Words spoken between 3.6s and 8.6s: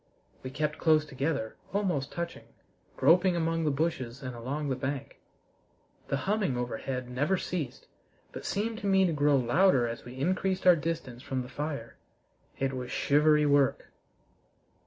the bushes and along the bank. The humming overhead never ceased, but